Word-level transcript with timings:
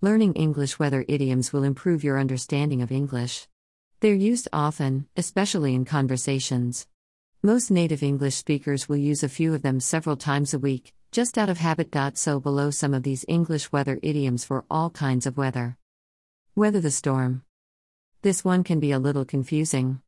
Learning 0.00 0.32
English 0.34 0.78
weather 0.78 1.04
idioms 1.08 1.52
will 1.52 1.64
improve 1.64 2.04
your 2.04 2.20
understanding 2.20 2.82
of 2.82 2.92
English. 2.92 3.48
They're 3.98 4.14
used 4.14 4.46
often, 4.52 5.08
especially 5.16 5.74
in 5.74 5.84
conversations. 5.84 6.86
Most 7.42 7.68
native 7.68 8.04
English 8.04 8.36
speakers 8.36 8.88
will 8.88 8.98
use 8.98 9.24
a 9.24 9.28
few 9.28 9.54
of 9.54 9.62
them 9.62 9.80
several 9.80 10.14
times 10.14 10.54
a 10.54 10.58
week, 10.60 10.94
just 11.10 11.36
out 11.36 11.48
of 11.48 11.58
habit. 11.58 12.16
So, 12.16 12.38
below 12.38 12.70
some 12.70 12.94
of 12.94 13.02
these 13.02 13.24
English 13.26 13.72
weather 13.72 13.98
idioms 14.00 14.44
for 14.44 14.64
all 14.70 14.90
kinds 14.90 15.26
of 15.26 15.36
weather. 15.36 15.76
Weather 16.54 16.80
the 16.80 16.92
storm. 16.92 17.42
This 18.22 18.44
one 18.44 18.62
can 18.62 18.78
be 18.78 18.92
a 18.92 19.00
little 19.00 19.24
confusing. 19.24 20.00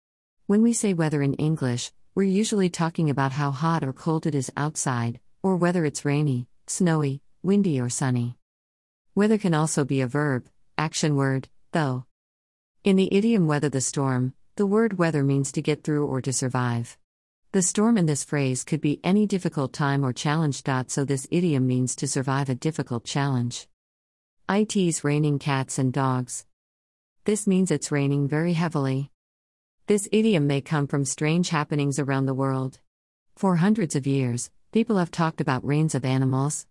When 0.46 0.62
we 0.62 0.72
say 0.72 0.94
weather 0.94 1.20
in 1.20 1.34
English, 1.34 1.90
we're 2.14 2.22
usually 2.22 2.70
talking 2.70 3.10
about 3.10 3.32
how 3.32 3.50
hot 3.50 3.82
or 3.82 3.92
cold 3.92 4.24
it 4.24 4.36
is 4.36 4.52
outside, 4.56 5.18
or 5.42 5.56
whether 5.56 5.84
it's 5.84 6.04
rainy, 6.04 6.46
snowy, 6.68 7.22
windy, 7.42 7.80
or 7.80 7.88
sunny. 7.88 8.36
Weather 9.14 9.38
can 9.38 9.54
also 9.54 9.84
be 9.84 10.00
a 10.00 10.06
verb, 10.06 10.46
action 10.78 11.16
word, 11.16 11.48
though. 11.72 12.04
In 12.84 12.94
the 12.94 13.12
idiom 13.12 13.48
weather 13.48 13.68
the 13.68 13.80
storm, 13.80 14.34
the 14.54 14.66
word 14.66 14.98
weather 14.98 15.24
means 15.24 15.50
to 15.52 15.62
get 15.62 15.82
through 15.82 16.06
or 16.06 16.20
to 16.20 16.32
survive. 16.32 16.96
The 17.50 17.60
storm 17.60 17.98
in 17.98 18.06
this 18.06 18.22
phrase 18.22 18.62
could 18.62 18.80
be 18.80 19.00
any 19.02 19.26
difficult 19.26 19.72
time 19.72 20.04
or 20.04 20.12
challenge. 20.12 20.62
So, 20.86 21.04
this 21.04 21.26
idiom 21.32 21.66
means 21.66 21.96
to 21.96 22.06
survive 22.06 22.48
a 22.48 22.54
difficult 22.54 23.04
challenge. 23.04 23.66
It's 24.48 25.02
raining 25.02 25.40
cats 25.40 25.76
and 25.76 25.92
dogs. 25.92 26.46
This 27.24 27.48
means 27.48 27.72
it's 27.72 27.90
raining 27.90 28.28
very 28.28 28.52
heavily. 28.52 29.10
This 29.88 30.08
idiom 30.12 30.46
may 30.46 30.60
come 30.60 30.86
from 30.86 31.04
strange 31.04 31.48
happenings 31.48 31.98
around 31.98 32.26
the 32.26 32.34
world. 32.34 32.78
For 33.34 33.56
hundreds 33.56 33.96
of 33.96 34.06
years, 34.06 34.50
people 34.70 34.98
have 34.98 35.10
talked 35.10 35.40
about 35.40 35.66
rains 35.66 35.96
of 35.96 36.04
animals, 36.04 36.66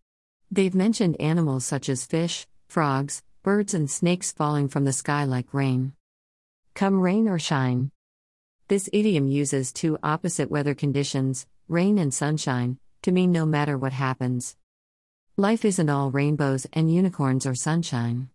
They've 0.52 0.74
mentioned 0.74 1.22
animals 1.22 1.64
such 1.64 1.90
as 1.90 2.08
fish, 2.08 2.48
frogs, 2.68 3.22
birds, 3.44 3.76
and 3.76 3.90
snakes 3.90 4.32
falling 4.32 4.68
from 4.68 4.84
the 4.84 4.94
sky 4.94 5.24
like 5.24 5.54
rain. 5.54 5.94
Come 6.74 7.00
rain 7.00 7.28
or 7.28 7.38
shine. 7.38 7.92
This 8.68 8.90
idiom 8.92 9.28
uses 9.28 9.72
two 9.72 9.98
opposite 10.02 10.50
weather 10.50 10.74
conditions, 10.74 11.46
rain 11.68 12.00
and 12.00 12.14
sunshine, 12.14 12.80
to 13.04 13.12
mean 13.12 13.32
no 13.32 13.46
matter 13.46 13.78
what 13.78 13.94
happens. 13.94 14.56
Life 15.38 15.64
isn't 15.66 15.90
all 15.90 16.12
rainbows 16.12 16.66
and 16.74 16.94
unicorns 16.94 17.46
or 17.46 17.54
sunshine. 17.56 18.30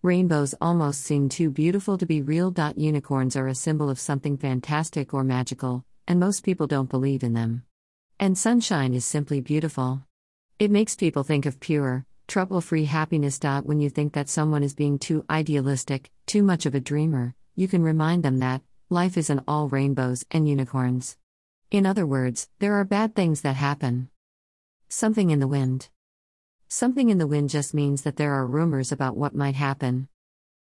Rainbows 0.00 0.54
almost 0.60 1.02
seem 1.02 1.28
too 1.28 1.50
beautiful 1.50 1.98
to 1.98 2.06
be 2.06 2.22
real. 2.22 2.54
Unicorns 2.76 3.36
are 3.36 3.48
a 3.48 3.54
symbol 3.54 3.90
of 3.90 4.00
something 4.00 4.36
fantastic 4.36 5.12
or 5.12 5.24
magical, 5.24 5.84
and 6.06 6.18
most 6.18 6.44
people 6.44 6.66
don't 6.66 6.90
believe 6.90 7.22
in 7.22 7.34
them. 7.34 7.64
And 8.18 8.38
sunshine 8.38 8.94
is 8.94 9.04
simply 9.04 9.40
beautiful. 9.40 10.02
It 10.62 10.70
makes 10.70 10.94
people 10.94 11.24
think 11.24 11.44
of 11.44 11.58
pure, 11.58 12.06
trouble 12.28 12.60
free 12.60 12.84
happiness. 12.84 13.40
When 13.64 13.80
you 13.80 13.90
think 13.90 14.12
that 14.12 14.28
someone 14.28 14.62
is 14.62 14.76
being 14.76 14.96
too 14.96 15.24
idealistic, 15.28 16.12
too 16.24 16.44
much 16.44 16.66
of 16.66 16.74
a 16.76 16.80
dreamer, 16.80 17.34
you 17.56 17.66
can 17.66 17.82
remind 17.82 18.22
them 18.22 18.38
that 18.38 18.62
life 18.88 19.16
isn't 19.16 19.42
all 19.48 19.68
rainbows 19.68 20.24
and 20.30 20.48
unicorns. 20.48 21.16
In 21.72 21.84
other 21.84 22.06
words, 22.06 22.48
there 22.60 22.74
are 22.74 22.84
bad 22.84 23.16
things 23.16 23.40
that 23.40 23.56
happen. 23.56 24.08
Something 24.88 25.30
in 25.30 25.40
the 25.40 25.48
wind. 25.48 25.88
Something 26.68 27.10
in 27.10 27.18
the 27.18 27.26
wind 27.26 27.50
just 27.50 27.74
means 27.74 28.02
that 28.02 28.14
there 28.14 28.32
are 28.32 28.46
rumors 28.46 28.92
about 28.92 29.16
what 29.16 29.34
might 29.34 29.56
happen. 29.56 30.06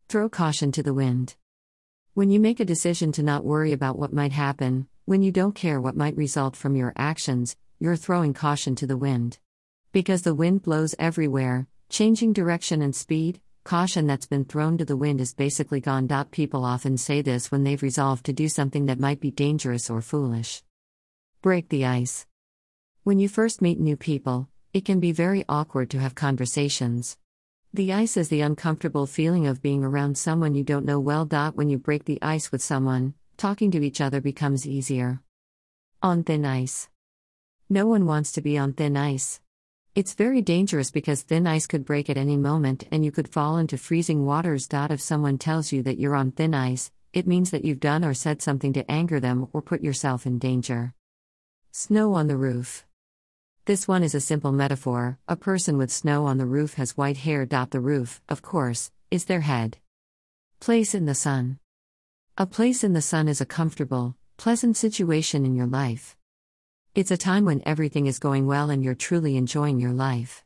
Throw 0.08 0.30
caution 0.30 0.72
to 0.72 0.82
the 0.82 0.94
wind. 0.94 1.36
When 2.14 2.30
you 2.30 2.40
make 2.40 2.58
a 2.58 2.64
decision 2.64 3.12
to 3.12 3.22
not 3.22 3.44
worry 3.44 3.72
about 3.72 3.98
what 3.98 4.14
might 4.14 4.32
happen, 4.32 4.88
when 5.04 5.20
you 5.20 5.30
don't 5.30 5.54
care 5.54 5.78
what 5.78 5.94
might 5.94 6.16
result 6.16 6.56
from 6.56 6.74
your 6.74 6.94
actions, 6.96 7.54
you're 7.78 7.96
throwing 7.96 8.32
caution 8.32 8.74
to 8.76 8.86
the 8.86 8.96
wind. 8.96 9.36
Because 9.94 10.22
the 10.22 10.34
wind 10.34 10.64
blows 10.64 10.96
everywhere, 10.98 11.68
changing 11.88 12.32
direction 12.32 12.82
and 12.82 12.92
speed, 12.96 13.40
caution 13.62 14.08
that's 14.08 14.26
been 14.26 14.44
thrown 14.44 14.76
to 14.78 14.84
the 14.84 14.96
wind 14.96 15.20
is 15.20 15.32
basically 15.32 15.80
gone. 15.80 16.08
People 16.32 16.64
often 16.64 16.96
say 16.98 17.22
this 17.22 17.52
when 17.52 17.62
they've 17.62 17.80
resolved 17.80 18.26
to 18.26 18.32
do 18.32 18.48
something 18.48 18.86
that 18.86 18.98
might 18.98 19.20
be 19.20 19.30
dangerous 19.30 19.88
or 19.88 20.00
foolish. 20.02 20.64
Break 21.42 21.68
the 21.68 21.84
ice. 21.84 22.26
When 23.04 23.20
you 23.20 23.28
first 23.28 23.62
meet 23.62 23.78
new 23.78 23.96
people, 23.96 24.48
it 24.72 24.84
can 24.84 24.98
be 24.98 25.12
very 25.12 25.44
awkward 25.48 25.90
to 25.90 26.00
have 26.00 26.16
conversations. 26.16 27.16
The 27.72 27.92
ice 27.92 28.16
is 28.16 28.30
the 28.30 28.40
uncomfortable 28.40 29.06
feeling 29.06 29.46
of 29.46 29.62
being 29.62 29.84
around 29.84 30.18
someone 30.18 30.56
you 30.56 30.64
don't 30.64 30.84
know 30.84 30.98
well. 30.98 31.24
When 31.54 31.70
you 31.70 31.78
break 31.78 32.04
the 32.04 32.18
ice 32.20 32.50
with 32.50 32.62
someone, 32.62 33.14
talking 33.36 33.70
to 33.70 33.84
each 33.84 34.00
other 34.00 34.20
becomes 34.20 34.66
easier. 34.66 35.20
On 36.02 36.24
thin 36.24 36.44
ice. 36.44 36.88
No 37.70 37.86
one 37.86 38.06
wants 38.06 38.32
to 38.32 38.40
be 38.40 38.58
on 38.58 38.72
thin 38.72 38.96
ice. 38.96 39.40
It's 39.94 40.14
very 40.14 40.42
dangerous 40.42 40.90
because 40.90 41.22
thin 41.22 41.46
ice 41.46 41.68
could 41.68 41.84
break 41.84 42.10
at 42.10 42.16
any 42.16 42.36
moment 42.36 42.82
and 42.90 43.04
you 43.04 43.12
could 43.12 43.28
fall 43.28 43.58
into 43.58 43.78
freezing 43.78 44.26
waters. 44.26 44.66
If 44.72 45.00
someone 45.00 45.38
tells 45.38 45.70
you 45.70 45.84
that 45.84 46.00
you're 46.00 46.16
on 46.16 46.32
thin 46.32 46.52
ice, 46.52 46.90
it 47.12 47.28
means 47.28 47.52
that 47.52 47.64
you've 47.64 47.78
done 47.78 48.04
or 48.04 48.12
said 48.12 48.42
something 48.42 48.72
to 48.72 48.90
anger 48.90 49.20
them 49.20 49.46
or 49.52 49.62
put 49.62 49.82
yourself 49.82 50.26
in 50.26 50.40
danger. 50.40 50.94
Snow 51.70 52.14
on 52.14 52.26
the 52.26 52.36
roof. 52.36 52.84
This 53.66 53.86
one 53.86 54.02
is 54.02 54.16
a 54.16 54.20
simple 54.20 54.50
metaphor. 54.50 55.20
A 55.28 55.36
person 55.36 55.78
with 55.78 55.92
snow 55.92 56.26
on 56.26 56.38
the 56.38 56.46
roof 56.46 56.74
has 56.74 56.96
white 56.96 57.18
hair. 57.18 57.46
The 57.46 57.78
roof, 57.78 58.20
of 58.28 58.42
course, 58.42 58.90
is 59.12 59.26
their 59.26 59.42
head. 59.42 59.78
Place 60.58 60.96
in 60.96 61.06
the 61.06 61.14
sun. 61.14 61.60
A 62.36 62.46
place 62.46 62.82
in 62.82 62.94
the 62.94 63.00
sun 63.00 63.28
is 63.28 63.40
a 63.40 63.46
comfortable, 63.46 64.16
pleasant 64.38 64.76
situation 64.76 65.46
in 65.46 65.54
your 65.54 65.68
life. 65.68 66.16
It's 66.94 67.10
a 67.10 67.16
time 67.16 67.44
when 67.44 67.60
everything 67.66 68.06
is 68.06 68.20
going 68.20 68.46
well 68.46 68.70
and 68.70 68.84
you're 68.84 68.94
truly 68.94 69.36
enjoying 69.36 69.80
your 69.80 69.92
life. 69.92 70.43